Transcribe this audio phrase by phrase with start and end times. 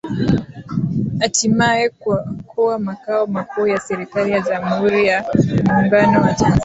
[1.19, 1.89] Hatimaye
[2.47, 5.25] kuwa makao makuu ya Serikali ya Jamhuri ya
[5.67, 6.59] Muungano wa Tanzania